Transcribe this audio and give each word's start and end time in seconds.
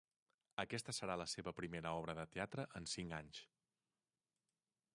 Aquesta 0.61 0.93
serà 0.99 1.17
la 1.21 1.27
seva 1.33 1.53
primera 1.59 1.91
obra 1.97 2.15
de 2.19 2.25
teatre 2.37 2.65
en 2.81 2.89
cinc 2.95 3.15
anys. 3.19 3.43